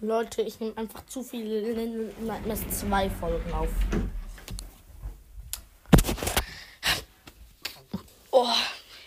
[0.00, 1.74] Leute, ich nehme einfach zu viele
[2.20, 3.68] Nightmares 2 Folgen auf.
[8.30, 8.46] Oh,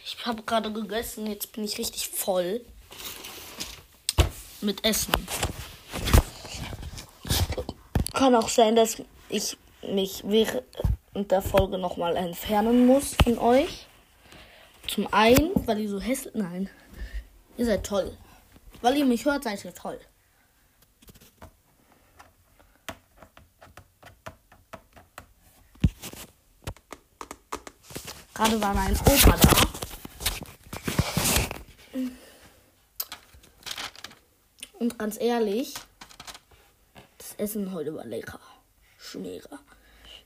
[0.03, 2.61] ich habe gerade gegessen, jetzt bin ich richtig voll.
[4.59, 5.13] Mit Essen.
[8.13, 13.87] Kann auch sein, dass ich mich während der Folge nochmal entfernen muss von euch.
[14.87, 16.35] Zum einen, weil ihr so hässlich.
[16.35, 16.69] Nein.
[17.57, 18.15] Ihr seid toll.
[18.81, 19.99] Weil ihr mich hört, seid ihr toll.
[28.41, 29.49] Gerade war mein Opa da.
[34.79, 35.75] Und ganz ehrlich,
[37.19, 38.39] das Essen heute war lecker.
[38.97, 39.59] Schmierer.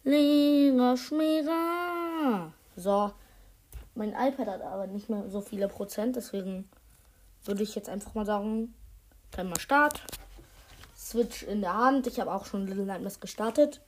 [0.05, 2.53] Lecker, Schmierer.
[2.77, 3.11] So.
[3.95, 6.69] Mein iPad hat aber nicht mehr so viele Prozent, deswegen
[7.43, 8.73] würde ich jetzt einfach mal sagen,
[9.31, 9.99] Timer Start.
[10.97, 12.07] Switch in der Hand.
[12.07, 13.81] Ich habe auch schon Little Nightmares gestartet.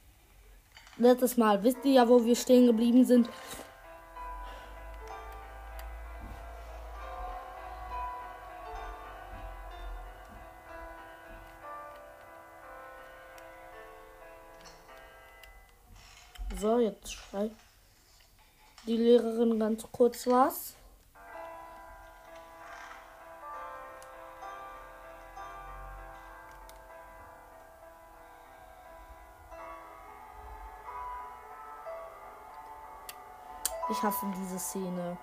[0.97, 3.29] Letztes Mal wisst ihr ja, wo wir stehen geblieben sind.
[16.59, 17.55] So, jetzt schreibt
[18.87, 20.73] die Lehrerin ganz kurz was.
[33.91, 35.15] Ich hasse diese Szene.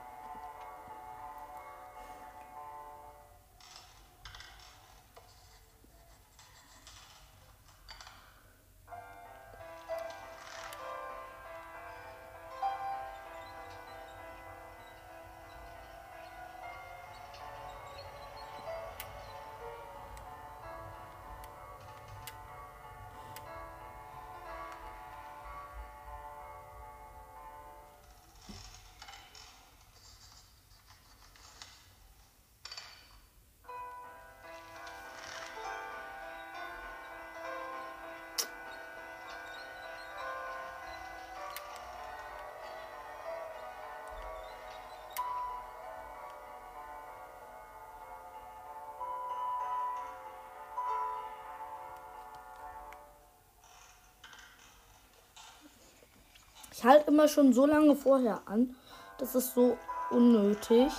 [56.77, 58.75] Ich halte immer schon so lange vorher an.
[59.19, 59.79] Das ist so
[60.11, 60.91] unnötig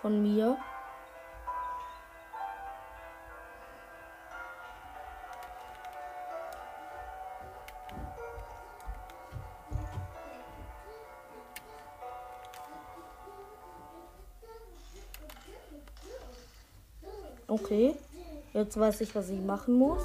[0.00, 0.56] von mir.
[17.46, 17.94] Okay,
[18.54, 20.00] jetzt weiß ich, was ich machen muss.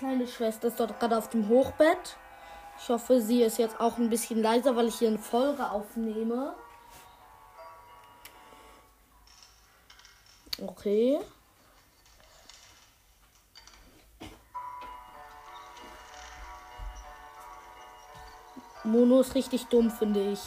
[0.00, 2.16] Kleine Schwester ist dort gerade auf dem Hochbett.
[2.82, 6.54] Ich hoffe, sie ist jetzt auch ein bisschen leiser, weil ich hier eine Folge aufnehme.
[10.58, 11.20] Okay.
[18.84, 20.40] Mono ist richtig dumm, finde ich.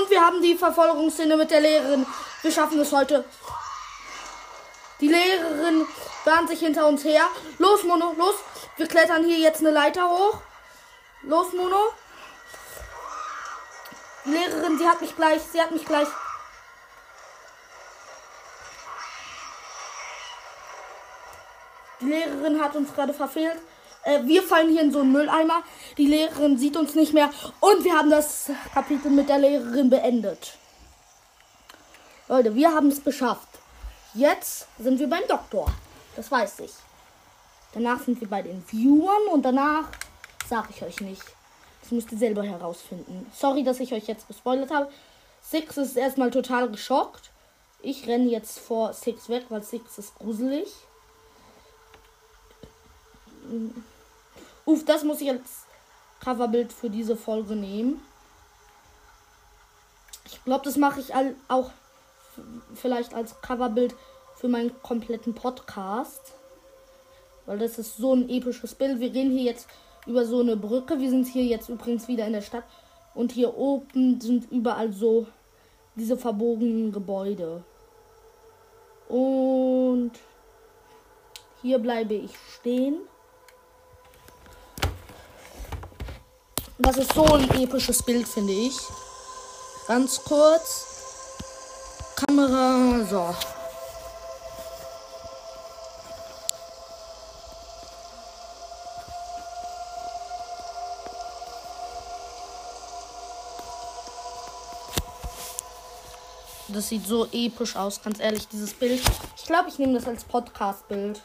[0.00, 2.06] Und wir haben die Verfolgungsszene mit der Lehrerin.
[2.42, 3.24] Wir schaffen es heute.
[5.00, 5.86] Die Lehrerin
[6.24, 7.22] bahnt sich hinter uns her.
[7.58, 8.36] Los, Mono, los.
[8.76, 10.38] Wir klettern hier jetzt eine Leiter hoch.
[11.22, 11.92] Los, Mono.
[14.24, 15.42] Die Lehrerin, sie hat mich gleich.
[15.52, 16.08] Sie hat mich gleich.
[22.00, 23.60] Die Lehrerin hat uns gerade verfehlt.
[24.10, 25.62] Äh, wir fallen hier in so einen Mülleimer.
[25.96, 27.30] Die Lehrerin sieht uns nicht mehr.
[27.60, 30.54] Und wir haben das Kapitel mit der Lehrerin beendet.
[32.28, 33.48] Leute, wir haben es geschafft.
[34.14, 35.72] Jetzt sind wir beim Doktor.
[36.16, 36.72] Das weiß ich.
[37.72, 39.88] Danach sind wir bei den Viewern und danach
[40.48, 41.22] sage ich euch nicht.
[41.82, 43.30] Das müsst ihr selber herausfinden.
[43.32, 44.90] Sorry, dass ich euch jetzt gespoilert habe.
[45.42, 47.30] Six ist erstmal total geschockt.
[47.82, 50.68] Ich renne jetzt vor Six weg, weil Six ist gruselig.
[54.70, 55.66] Uff, das muss ich als
[56.20, 58.00] Coverbild für diese Folge nehmen.
[60.26, 61.12] Ich glaube, das mache ich
[61.48, 61.72] auch
[62.76, 63.96] vielleicht als Coverbild
[64.36, 66.34] für meinen kompletten Podcast.
[67.46, 69.00] Weil das ist so ein episches Bild.
[69.00, 69.66] Wir gehen hier jetzt
[70.06, 71.00] über so eine Brücke.
[71.00, 72.64] Wir sind hier jetzt übrigens wieder in der Stadt.
[73.12, 75.26] Und hier oben sind überall so
[75.96, 77.64] diese verbogenen Gebäude.
[79.08, 80.12] Und
[81.60, 83.00] hier bleibe ich stehen.
[86.82, 88.74] Das ist so ein episches Bild, finde ich.
[89.86, 90.86] Ganz kurz.
[92.16, 93.34] Kamera, so.
[106.68, 109.02] Das sieht so episch aus, ganz ehrlich, dieses Bild.
[109.36, 111.20] Ich glaube, ich nehme das als Podcast-Bild.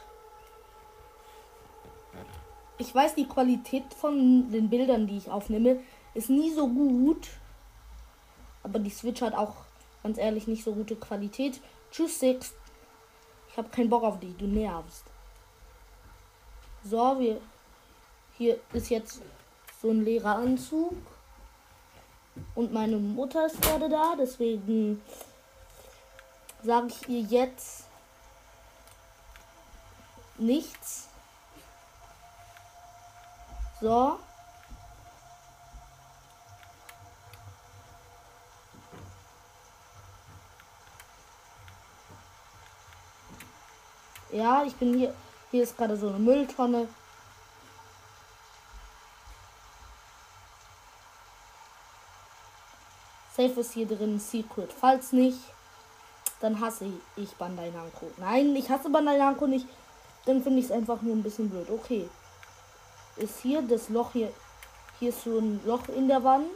[2.77, 5.79] Ich weiß, die Qualität von den Bildern, die ich aufnehme,
[6.13, 7.29] ist nie so gut.
[8.63, 9.55] Aber die Switch hat auch,
[10.03, 11.61] ganz ehrlich, nicht so gute Qualität.
[11.91, 12.53] Tschüss, Six.
[13.49, 15.05] Ich habe keinen Bock auf dich, du nervst.
[16.83, 17.39] So, wir.
[18.37, 19.21] Hier ist jetzt
[19.81, 20.93] so ein leerer Anzug.
[22.53, 25.01] Und meine Mutter ist gerade da, deswegen
[26.63, 27.85] sage ich ihr jetzt
[30.37, 31.07] nichts.
[33.81, 34.19] So.
[44.31, 45.13] Ja, ich bin hier.
[45.51, 46.87] Hier ist gerade so eine Mülltonne.
[53.35, 54.71] Safe ist hier drin Secret.
[54.71, 55.39] Falls nicht,
[56.41, 58.11] dann hasse ich Bandai Namco.
[58.17, 59.67] Nein, ich hasse Bandai Namco nicht.
[60.25, 61.69] Dann finde ich es einfach nur ein bisschen blöd.
[61.69, 62.09] Okay.
[63.17, 64.33] Ist hier das Loch hier.
[64.99, 66.49] Hier ist so ein Loch in der Wand.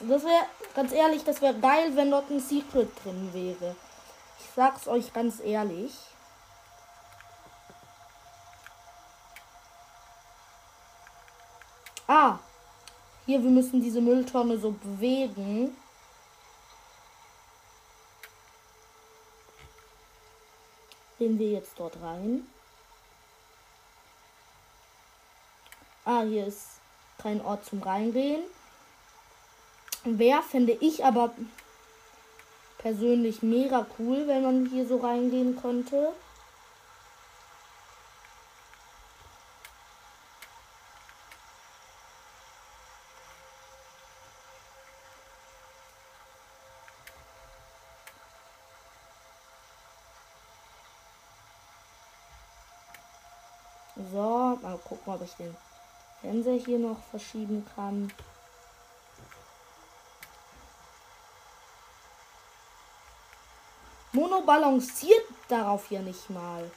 [0.00, 3.74] Das wäre, ganz ehrlich, das wäre geil, wenn dort ein Secret drin wäre.
[4.38, 5.94] Ich sag's euch ganz ehrlich.
[12.06, 12.38] Ah,
[13.24, 15.74] hier, wir müssen diese Mülltonne so bewegen.
[21.24, 22.46] Gehen wir jetzt dort rein.
[26.04, 26.66] Ah, hier ist
[27.16, 28.42] kein Ort zum Reingehen.
[30.04, 31.32] Wäre, finde ich aber
[32.76, 36.12] persönlich mega cool, wenn man hier so reingehen könnte.
[54.12, 55.56] So, mal gucken, ob ich den
[56.20, 58.12] Fernseher hier noch verschieben kann.
[64.12, 66.70] Mono balanciert darauf ja nicht mal.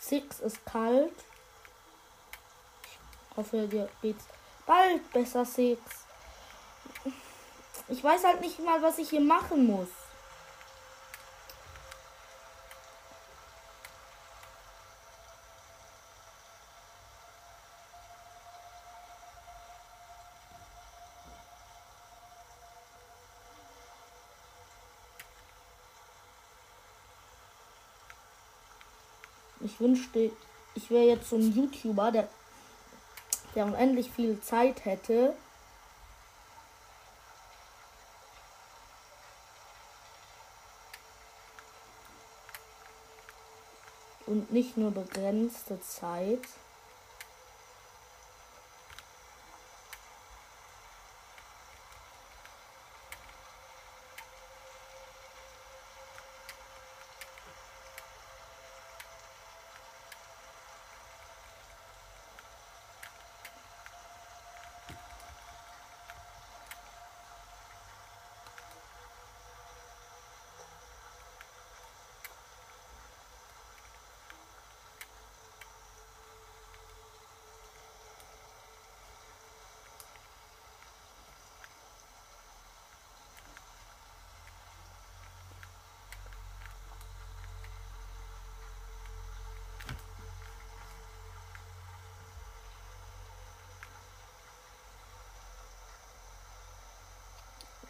[0.00, 1.12] Six ist kalt.
[3.36, 4.24] Hoffe, dir geht's
[4.66, 5.80] bald besser, Six.
[7.88, 9.88] Ich weiß halt nicht mal, was ich hier machen muss.
[29.60, 30.30] Ich wünschte,
[30.74, 32.28] ich wäre jetzt so ein YouTuber, der,
[33.56, 35.34] der unendlich viel Zeit hätte.
[44.26, 46.42] Und nicht nur begrenzte Zeit.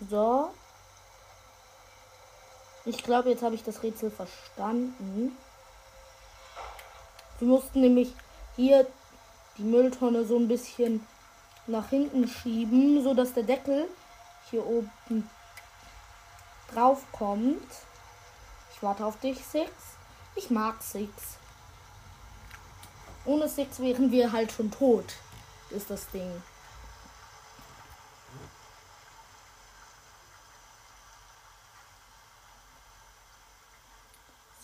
[0.08, 0.50] So.
[2.84, 5.36] Ich glaube, jetzt habe ich das Rätsel verstanden.
[7.38, 8.14] Wir mussten nämlich
[8.54, 8.86] hier
[9.58, 11.06] die Mülltonne so ein bisschen
[11.66, 13.88] nach hinten schieben, so dass der Deckel
[14.50, 15.28] hier oben
[16.72, 17.70] drauf kommt.
[18.72, 19.70] Ich warte auf dich, Six.
[20.36, 21.38] Ich mag Six.
[23.24, 25.14] Ohne Six wären wir halt schon tot,
[25.70, 26.30] ist das Ding.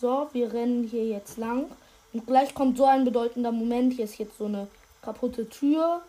[0.03, 1.71] So, wir rennen hier jetzt lang.
[2.11, 3.93] Und gleich kommt so ein bedeutender Moment.
[3.93, 4.67] Hier ist jetzt so eine
[5.01, 6.01] kaputte Tür.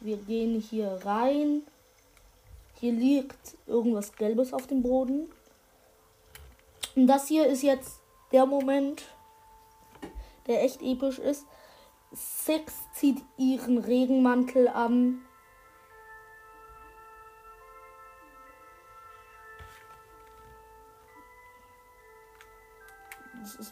[0.00, 1.62] Wir gehen hier rein.
[2.80, 5.30] Hier liegt irgendwas Gelbes auf dem Boden.
[6.96, 8.00] Und das hier ist jetzt
[8.32, 9.04] der Moment,
[10.48, 11.44] der echt episch ist.
[12.12, 15.20] Six zieht ihren Regenmantel an.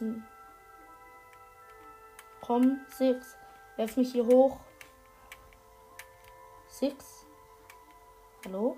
[0.01, 0.27] Ein.
[2.41, 3.35] Komm, Six.
[3.77, 4.57] Werf mich hier hoch.
[6.67, 7.25] Six.
[8.45, 8.77] Hallo?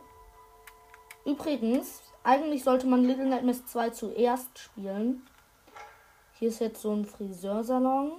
[1.25, 5.25] Übrigens, eigentlich sollte man Little Nightmares 2 zuerst spielen.
[6.33, 8.11] Hier ist jetzt so ein Friseursalon.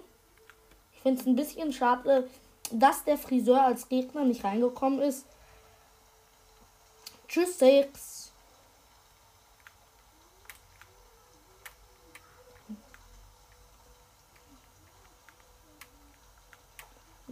[0.93, 2.29] Ich finde es ein bisschen schade,
[2.71, 5.27] dass der Friseur als Gegner nicht reingekommen ist.
[7.29, 8.14] Tschüss, Six.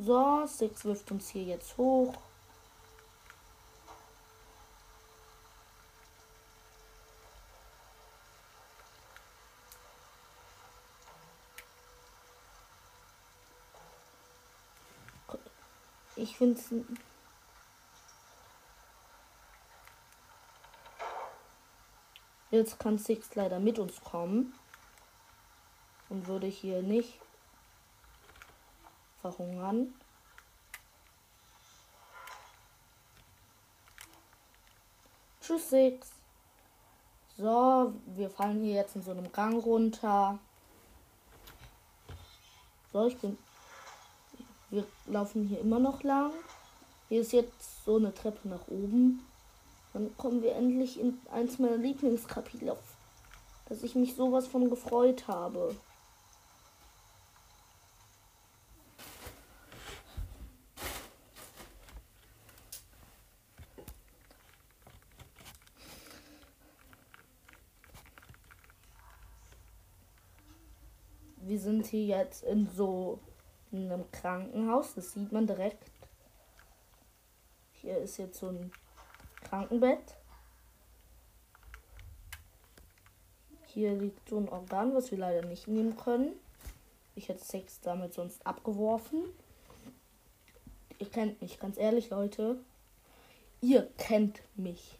[0.04, 2.12] So, Six wirft uns hier jetzt hoch.
[16.16, 16.74] Ich finde es.
[22.50, 24.52] Jetzt kann Six leider mit uns kommen.
[26.08, 27.20] Und würde hier nicht
[29.22, 29.94] verhungern.
[35.40, 36.10] Tschüss, Six.
[37.38, 40.38] So, wir fallen hier jetzt in so einem Gang runter.
[42.92, 43.38] So, ich bin
[44.72, 46.32] wir laufen hier immer noch lang.
[47.10, 49.22] Hier ist jetzt so eine Treppe nach oben.
[49.92, 52.78] Dann kommen wir endlich in eins meiner Lieblingskapitel, auf
[53.68, 55.76] das ich mich sowas von gefreut habe.
[71.92, 73.20] Hier jetzt in so
[73.70, 74.94] in einem Krankenhaus.
[74.94, 75.90] Das sieht man direkt.
[77.72, 78.72] Hier ist jetzt so ein
[79.44, 80.16] Krankenbett.
[83.66, 86.32] Hier liegt so ein Organ, was wir leider nicht nehmen können.
[87.14, 89.24] Ich hätte Sex damit sonst abgeworfen.
[90.98, 92.56] Ihr kennt mich, ganz ehrlich, Leute.
[93.60, 94.98] Ihr kennt mich.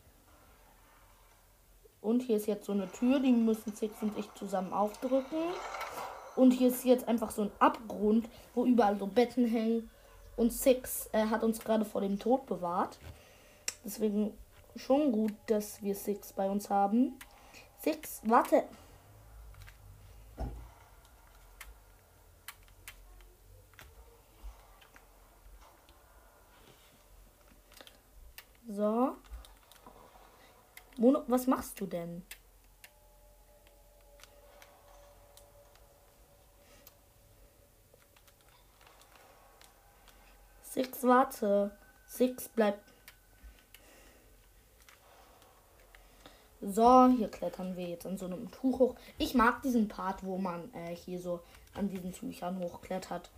[2.03, 5.39] Und hier ist jetzt so eine Tür, die müssen Six und ich zusammen aufdrücken.
[6.37, 9.91] Und hier ist jetzt einfach so ein Abgrund, wo überall so Betten hängen.
[10.37, 12.99] Und Six äh, hat uns gerade vor dem Tod bewahrt.
[13.85, 14.33] Deswegen
[14.77, 17.19] schon gut, dass wir Six bei uns haben.
[17.81, 18.65] Six, warte.
[28.69, 29.17] So.
[30.97, 32.23] Mono, was machst du denn?
[41.03, 41.71] Warte.
[42.07, 42.93] Six bleibt.
[46.61, 48.95] So, hier klettern wir jetzt an so einem Tuch hoch.
[49.19, 51.41] Ich mag diesen Part, wo man äh, hier so
[51.75, 53.31] an diesen Tüchern hochklettert.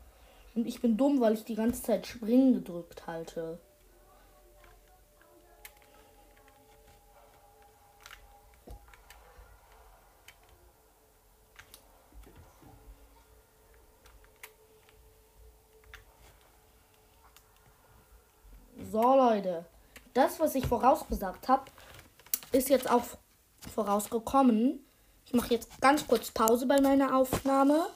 [0.54, 3.58] Und ich bin dumm, weil ich die ganze Zeit springen gedrückt halte.
[18.92, 19.64] So, Leute.
[20.12, 21.64] Das, was ich vorausgesagt habe,
[22.52, 23.02] ist jetzt auch
[23.74, 24.84] vorausgekommen.
[25.24, 27.86] Ich mache jetzt ganz kurz Pause bei meiner Aufnahme.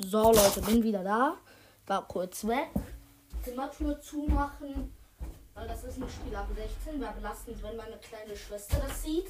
[0.00, 1.34] So, Leute, bin wieder da.
[1.88, 2.68] War kurz weg.
[3.42, 4.94] Zimmertür zumachen.
[5.54, 7.00] Weil das ist ein Spiel ab 16.
[7.00, 9.26] Wäre belastend, wenn meine kleine Schwester das sieht.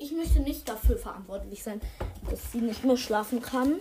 [0.00, 1.82] Ich möchte nicht dafür verantwortlich sein,
[2.30, 3.78] dass sie nicht mehr schlafen kann.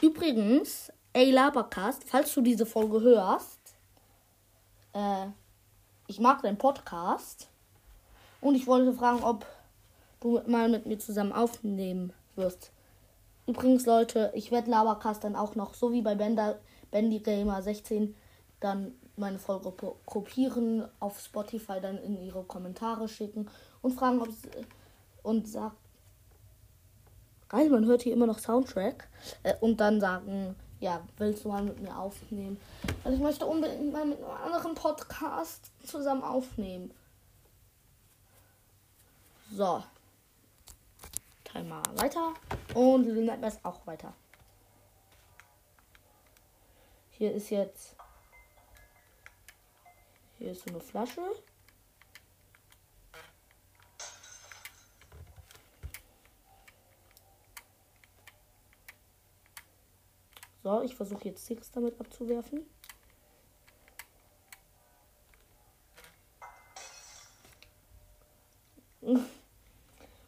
[0.00, 3.58] Übrigens, ey Labercast, falls du diese Folge hörst,
[4.92, 5.26] äh,
[6.10, 7.48] ich mag deinen Podcast.
[8.40, 9.46] Und ich wollte fragen, ob
[10.20, 12.72] du mal mit mir zusammen aufnehmen wirst.
[13.46, 16.58] Übrigens, Leute, ich werde Labercast dann auch noch, so wie bei Bender,
[16.90, 18.14] Bendy Gamer 16,
[18.58, 19.72] dann meine Folge
[20.04, 23.48] kopieren, auf Spotify dann in ihre Kommentare schicken
[23.80, 24.42] und fragen, ob es
[25.22, 25.76] und sagt,
[27.48, 29.08] geil, man hört hier immer noch Soundtrack
[29.42, 32.58] äh, und dann sagen, ja, willst du mal mit mir aufnehmen?
[33.04, 36.92] Also ich möchte unbedingt mal mit einem anderen Podcast zusammen aufnehmen.
[39.52, 39.82] So.
[41.44, 42.32] Timer weiter.
[42.74, 44.14] Und Nightmares auch weiter.
[47.10, 47.94] Hier ist jetzt.
[50.38, 51.20] Hier ist so eine Flasche.
[60.62, 62.66] So, ich versuche jetzt Six damit abzuwerfen.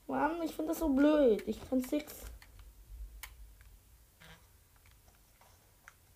[0.07, 1.43] Mann, ich finde das so blöd.
[1.47, 2.25] Ich kann Six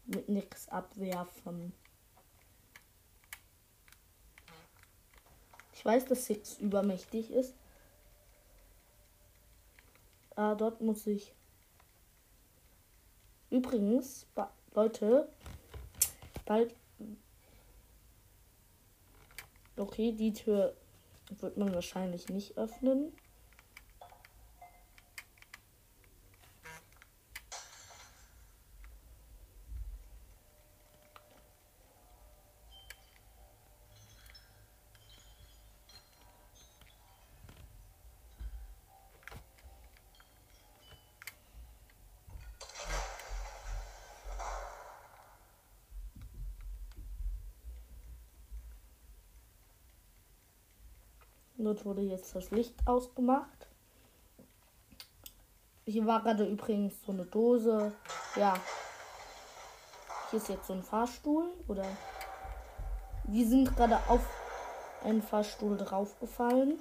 [0.06, 1.72] mit nix abwerfen.
[5.74, 7.54] Ich weiß, dass Six übermächtig ist.
[10.36, 11.34] Ah, dort muss ich
[13.50, 14.26] Übrigens,
[14.74, 15.28] Leute,
[16.44, 16.74] bald.
[19.76, 20.74] Okay, die Tür
[21.40, 23.12] wird man wahrscheinlich nicht öffnen.
[51.66, 53.66] Dort wurde jetzt das Licht ausgemacht.
[55.84, 57.90] Hier war gerade übrigens so eine Dose.
[58.36, 58.54] Ja.
[60.30, 61.52] Hier ist jetzt so ein Fahrstuhl.
[61.66, 61.84] Oder.
[63.24, 64.20] Wir sind gerade auf
[65.02, 66.78] einen Fahrstuhl draufgefallen.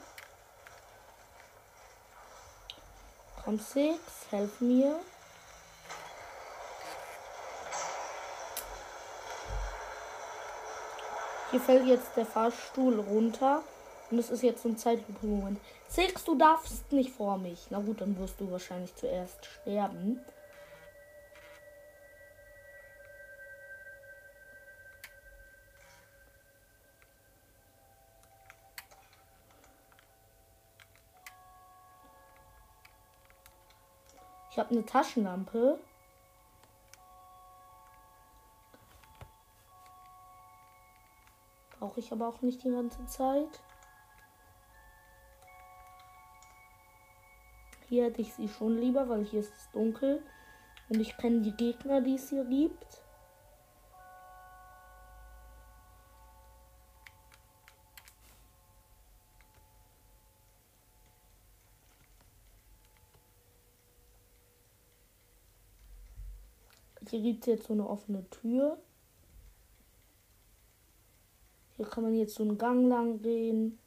[3.44, 5.00] Komm, Six, helf mir.
[11.50, 13.64] Hier fällt jetzt der Fahrstuhl runter.
[14.12, 15.60] Und es ist jetzt so ein Zeitlupe-Moment.
[15.88, 17.68] Six, du darfst nicht vor mich.
[17.70, 20.20] Na gut, dann wirst du wahrscheinlich zuerst sterben.
[34.56, 35.78] Ich habe eine Taschenlampe.
[41.78, 43.60] Brauche ich aber auch nicht die ganze Zeit.
[47.88, 50.22] Hier hätte ich sie schon lieber, weil hier ist es dunkel.
[50.90, 53.02] Und ich kenne die Gegner, die es hier gibt.
[67.08, 68.78] Hier gibt es jetzt so eine offene Tür.
[71.78, 73.80] Hier kann man jetzt so einen Gang lang gehen.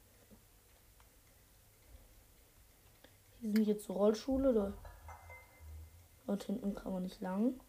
[3.53, 4.73] Sind jetzt zur Rollschule oder
[6.27, 7.59] dort hinten kann man nicht lang.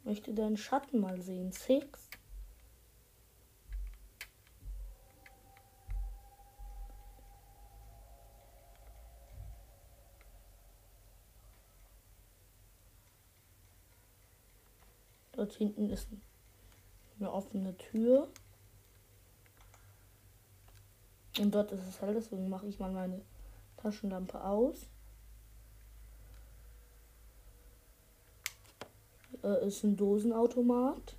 [0.00, 1.52] Ich möchte deinen Schatten mal sehen.
[1.52, 2.10] Six.
[15.40, 16.08] Dort hinten ist
[17.18, 18.28] eine offene Tür.
[21.38, 23.20] Und dort ist es hell, deswegen mache ich mal meine
[23.76, 24.86] Taschenlampe aus.
[29.28, 31.14] Hier ist ein Dosenautomat.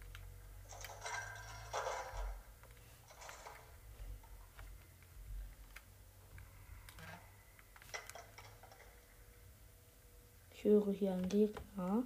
[10.55, 12.03] Ich höre hier einen Gegner.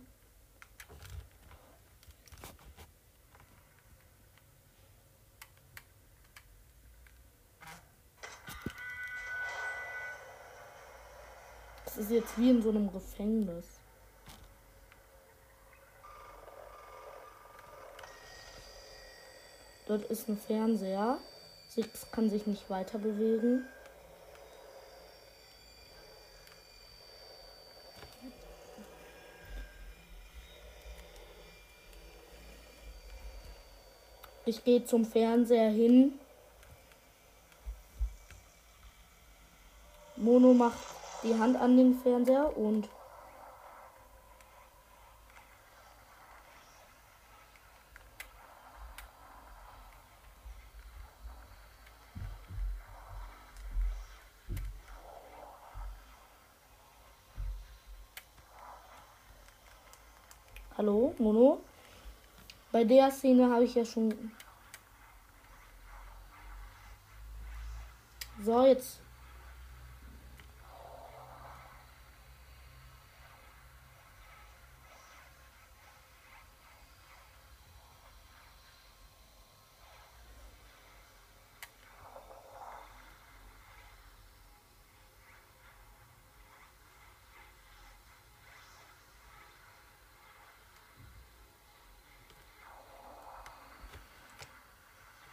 [12.15, 13.65] jetzt wie in so einem Gefängnis.
[19.87, 21.19] Dort ist ein Fernseher.
[21.69, 23.65] Six kann sich nicht weiter bewegen.
[34.47, 36.13] Ich gehe zum Fernseher hin.
[40.15, 40.94] Mono macht
[41.25, 42.87] die Hand an den Fernseher und
[60.77, 61.61] Hallo, Mono?
[62.71, 64.13] Bei der Szene habe ich ja schon.
[68.43, 69.04] So, jetzt.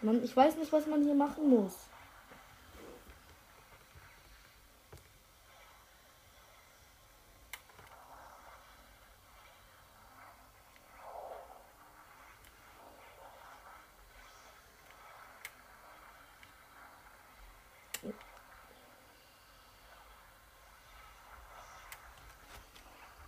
[0.03, 1.73] Man, ich weiß nicht, was man hier machen muss.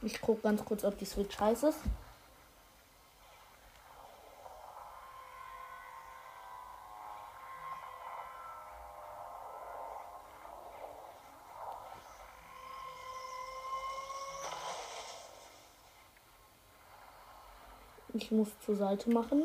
[0.03, 1.79] Ich gucke ganz kurz, ob die Switch heiß ist.
[18.25, 19.43] Ich muss zur Seite machen.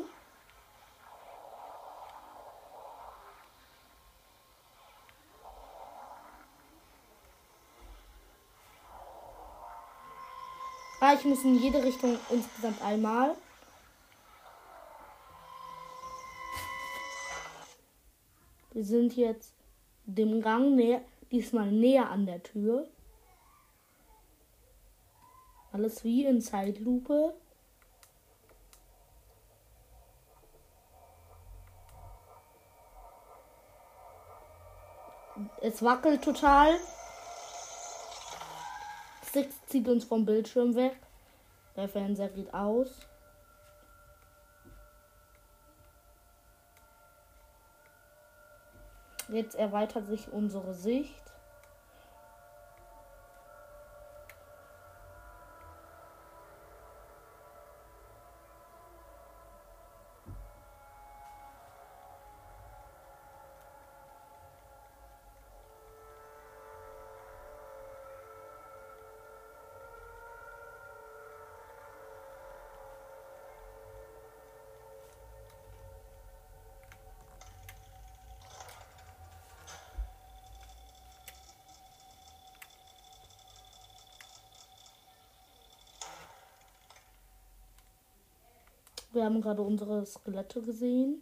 [10.98, 13.36] Ah, ich muss in jede Richtung insgesamt einmal.
[18.72, 19.52] Wir sind jetzt
[20.06, 22.88] dem Gang näher, diesmal näher an der Tür.
[25.70, 27.34] Alles wie in Zeitlupe.
[35.72, 36.74] Es wackelt total.
[39.22, 40.96] Six zieht uns vom Bildschirm weg.
[41.76, 42.88] Der Fernseher geht aus.
[49.28, 51.29] Jetzt erweitert sich unsere Sicht.
[89.12, 91.20] Wir haben gerade unsere Skelette gesehen.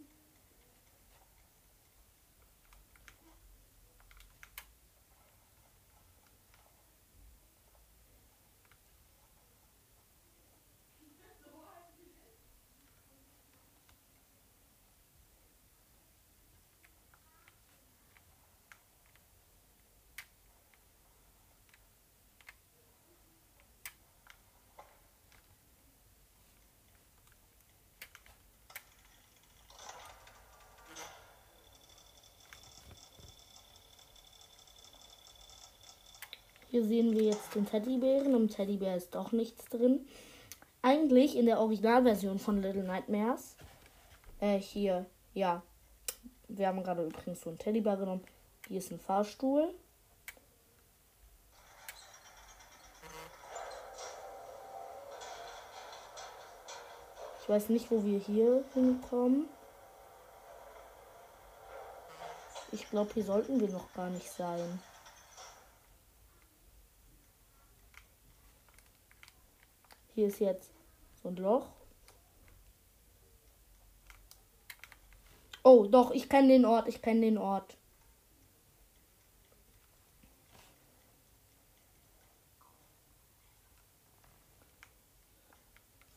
[36.79, 38.33] Hier sehen wir jetzt den Teddybären.
[38.33, 40.07] Im Teddybär ist doch nichts drin.
[40.81, 43.57] Eigentlich in der Originalversion von Little Nightmares.
[44.39, 45.61] Äh, hier, ja.
[46.47, 48.23] Wir haben gerade übrigens so einen Teddybär genommen.
[48.69, 49.73] Hier ist ein Fahrstuhl.
[57.41, 59.49] Ich weiß nicht, wo wir hier hinkommen.
[62.71, 64.79] Ich glaube, hier sollten wir noch gar nicht sein.
[70.19, 70.73] Hier ist jetzt
[71.23, 71.69] so ein Loch.
[75.63, 77.77] Oh, doch, ich kenne den Ort, ich kenne den Ort.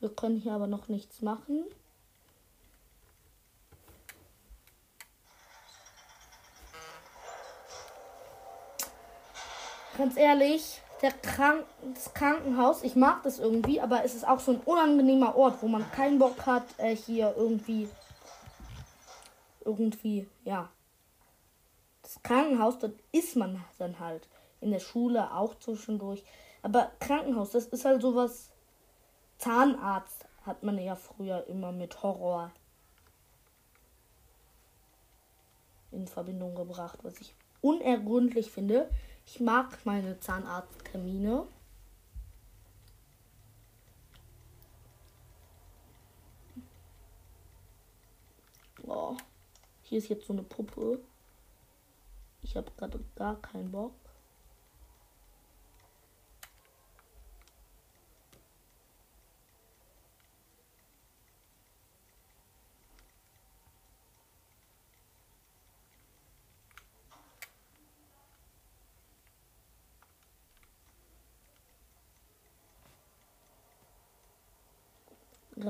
[0.01, 1.65] Wir können hier aber noch nichts machen.
[9.97, 14.61] Ganz ehrlich, Krank das Krankenhaus, ich mag das irgendwie, aber es ist auch so ein
[14.61, 17.89] unangenehmer Ort, wo man keinen Bock hat, äh, hier irgendwie
[19.65, 20.71] irgendwie, ja.
[22.03, 24.29] Das Krankenhaus, dort ist man dann halt.
[24.61, 26.25] In der Schule auch zwischendurch.
[26.63, 28.53] Aber Krankenhaus, das ist halt sowas.
[29.39, 32.53] Zahnarzt hat man ja früher immer mit Horror
[35.91, 38.89] in Verbindung gebracht, was ich unergründlich finde.
[39.27, 41.47] Ich mag meine Zahnarzttermine.
[48.87, 49.17] Oh,
[49.83, 51.01] hier ist jetzt so eine Puppe.
[52.43, 53.95] Ich habe gerade gar keinen Bock.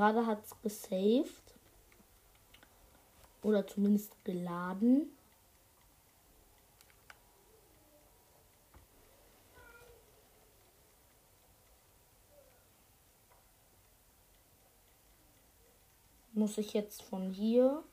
[0.03, 1.55] Gerade hat es gesaved.
[3.41, 5.17] Oder zumindest geladen.
[16.33, 17.85] Muss ich jetzt von hier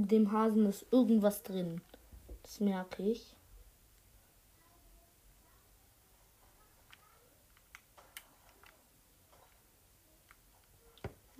[0.00, 1.82] In dem Hasen ist irgendwas drin.
[2.42, 3.36] Das merke ich.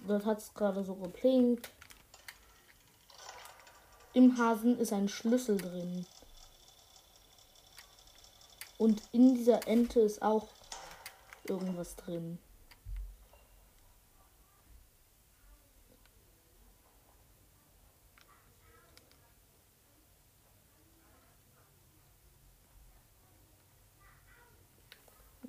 [0.06, 1.70] Dort hat es gerade so geplinkt.
[4.12, 6.04] Im Hasen ist ein Schlüssel drin.
[8.76, 10.48] Und in dieser Ente ist auch
[11.44, 12.38] irgendwas drin.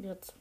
[0.04, 0.34] Jetzt.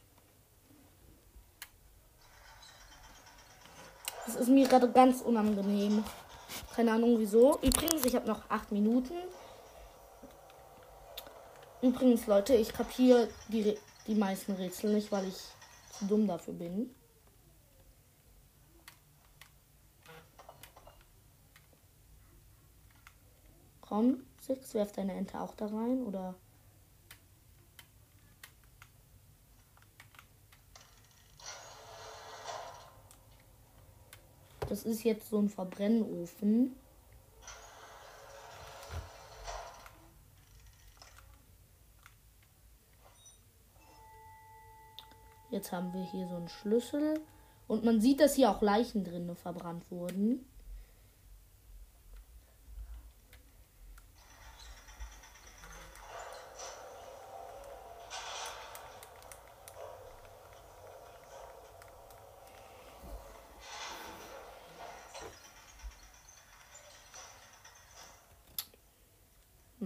[4.25, 6.03] Das ist mir gerade ganz unangenehm.
[6.75, 7.59] Keine Ahnung wieso.
[7.61, 9.13] Übrigens, ich habe noch acht Minuten.
[11.81, 15.37] Übrigens, Leute, ich kapiere die, die meisten Rätsel nicht, weil ich
[15.97, 16.95] zu dumm dafür bin.
[23.81, 26.35] Komm, Six, werf deine Ente auch da rein, oder?
[34.71, 36.77] Das ist jetzt so ein Verbrennofen.
[45.49, 47.19] Jetzt haben wir hier so einen Schlüssel.
[47.67, 50.45] Und man sieht, dass hier auch Leichen drin verbrannt wurden.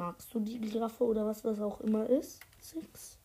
[0.06, 2.40] Magst du die Giraffe oder was das auch immer ist?
[2.62, 3.18] Six.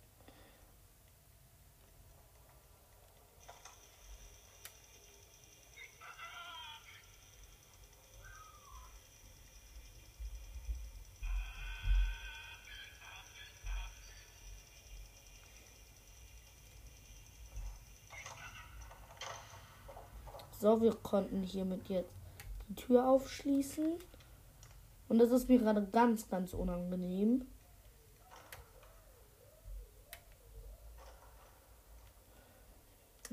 [20.58, 22.08] So, wir konnten hiermit jetzt
[22.70, 23.98] die Tür aufschließen.
[25.10, 27.44] Und das ist mir gerade ganz, ganz unangenehm.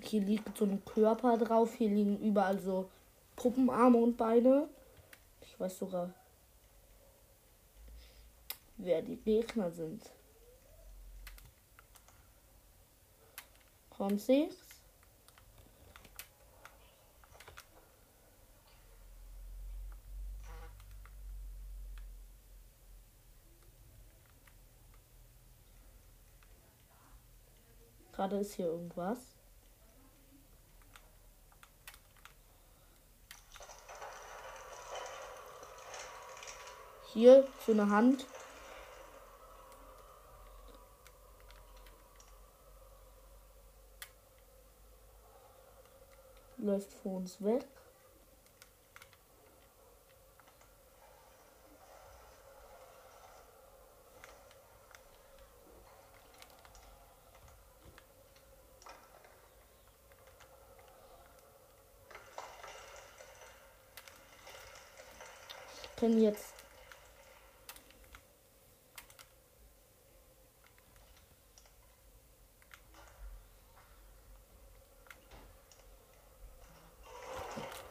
[0.01, 1.75] Hier liegt so ein Körper drauf.
[1.75, 2.89] Hier liegen überall so
[3.35, 4.67] Puppenarme und Beine.
[5.41, 6.11] Ich weiß sogar,
[8.77, 10.01] wer die Gegner sind.
[13.91, 14.49] Kommt sie?
[28.17, 29.19] Gerade ist hier irgendwas.
[37.13, 38.25] Hier so eine Hand.
[46.57, 47.65] läuft vor uns weg.
[66.07, 66.53] Können jetzt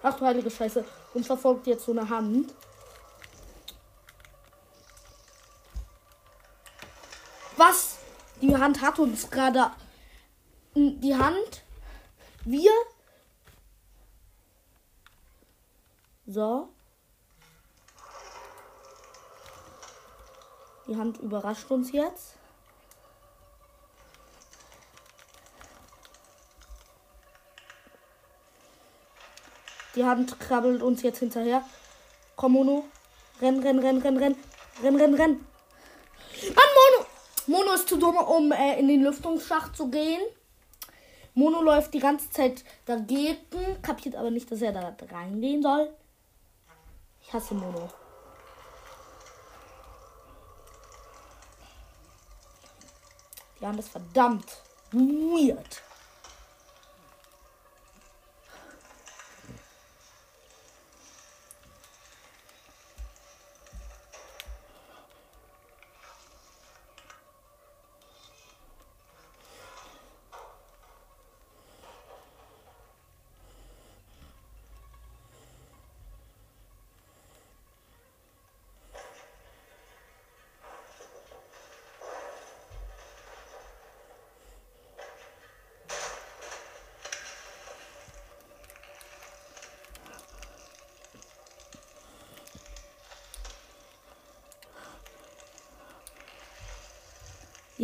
[0.02, 0.85] Ach du heilige Scheiße.
[1.14, 2.55] Uns verfolgt jetzt so eine Hand.
[7.57, 7.98] Was?
[8.40, 9.72] Die Hand hat uns gerade.
[10.76, 11.64] Die Hand.
[12.44, 12.70] Wir.
[16.26, 16.75] So.
[20.87, 22.35] Die Hand überrascht uns jetzt.
[29.96, 31.64] Die Hand krabbelt uns jetzt hinterher.
[32.37, 32.85] Komm, Mono.
[33.40, 34.37] Renn, renn, renn, renn, renn.
[34.83, 35.46] Renn, renn, renn.
[36.55, 37.07] Mann, Mono.
[37.46, 40.20] Mono ist zu dumm, um äh, in den Lüftungsschacht zu gehen.
[41.35, 43.37] Mono läuft die ganze Zeit dagegen,
[43.83, 45.90] kapiert aber nicht, dass er da reingehen soll.
[47.22, 47.88] Ich hasse Mono.
[53.61, 55.83] Die haben das verdammt weird.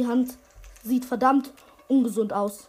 [0.03, 0.37] Die Hand
[0.83, 1.53] sieht verdammt
[1.87, 2.67] ungesund aus.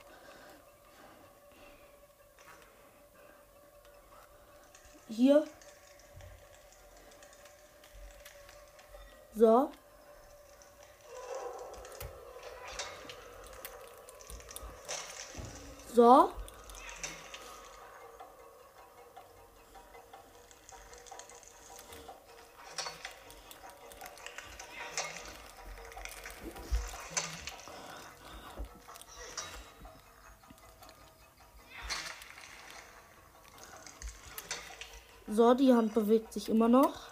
[5.10, 5.44] Hier.
[9.34, 9.72] So.
[15.96, 16.32] So.
[35.36, 37.08] So, die Hand bewegt sich immer noch.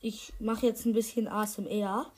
[0.00, 2.12] Ich mache jetzt ein bisschen ASMR.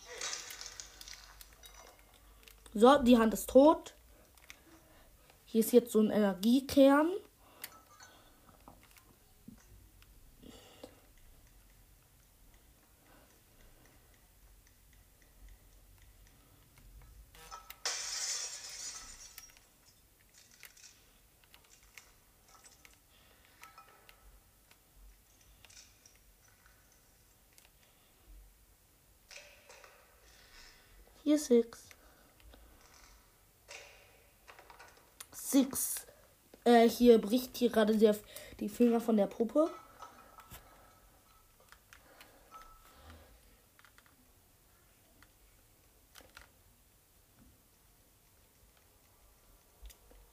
[2.75, 3.94] So, die Hand ist tot.
[5.46, 7.11] Hier ist jetzt so ein Energiekern.
[31.31, 31.87] Hier Six.
[35.33, 36.07] Six.
[36.64, 38.16] Äh, hier bricht hier gerade der,
[38.59, 39.70] die Finger von der Puppe.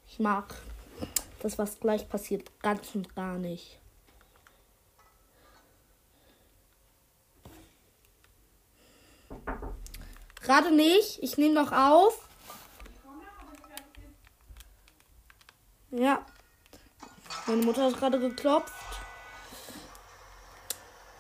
[0.08, 0.56] Ich mag
[1.44, 3.80] das, was gleich passiert, ganz und gar nicht.
[10.48, 11.22] Gerade nicht.
[11.22, 12.26] Ich nehme noch auf.
[15.92, 16.26] Ja.
[17.48, 18.74] Meine Mutter hat gerade geklopft.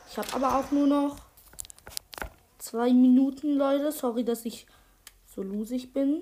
[0.09, 1.17] Ich habe aber auch nur noch
[2.57, 3.91] zwei Minuten, Leute.
[3.91, 4.65] Sorry, dass ich
[5.25, 6.21] so lusig bin.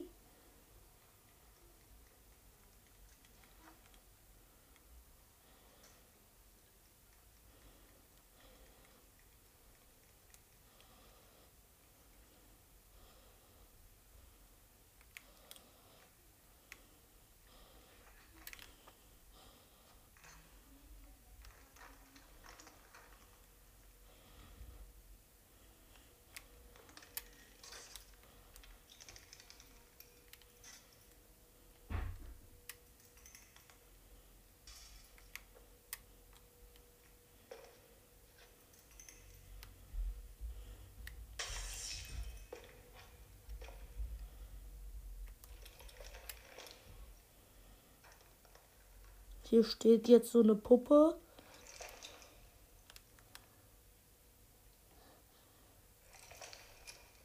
[49.49, 51.15] Hier steht jetzt so eine Puppe.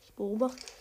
[0.05, 0.80] Ich beobachte.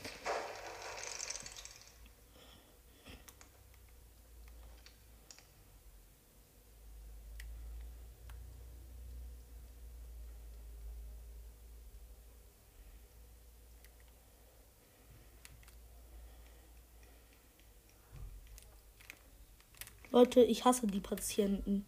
[20.19, 21.85] Leute, ich hasse die Patienten.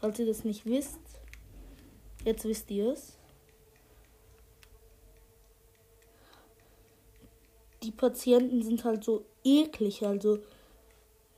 [0.00, 1.02] Falls ihr das nicht wisst,
[2.24, 3.18] jetzt wisst ihr es.
[7.82, 10.38] Die Patienten sind halt so eklig, also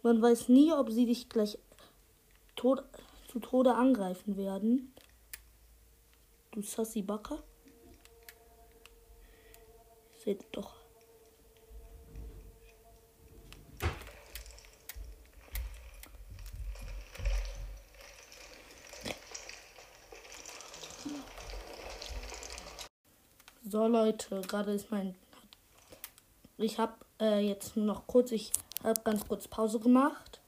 [0.05, 1.59] man weiß nie, ob sie dich gleich
[2.55, 2.85] tot,
[3.27, 4.95] zu Tode angreifen werden.
[6.53, 7.43] Du Sassy Backer.
[10.25, 10.80] Seht doch.
[23.71, 25.15] So Leute, gerade ist mein...
[26.59, 28.51] Ich habe äh, jetzt noch kurz, ich
[28.83, 30.41] habe ganz kurz Pause gemacht.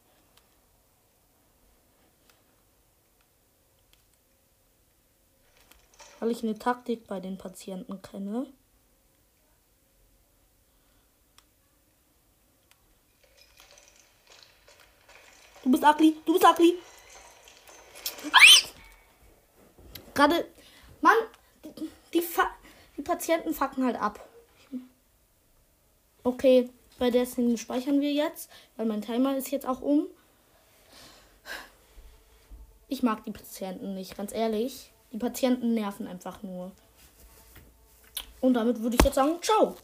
[6.18, 8.48] Weil ich eine Taktik bei den Patienten kenne.
[15.62, 16.76] Du bist ugly, du bist ugly.
[20.12, 20.48] Gerade,
[21.00, 21.16] Mann,
[22.12, 22.50] die, Fa
[22.96, 24.26] die Patienten fucken halt ab.
[26.24, 30.06] Okay, bei der Szene speichern wir jetzt, weil mein Timer ist jetzt auch um.
[32.88, 34.92] Ich mag die Patienten nicht, ganz ehrlich.
[35.12, 36.72] Die Patienten nerven einfach nur.
[38.40, 39.76] Und damit würde ich jetzt sagen, ciao.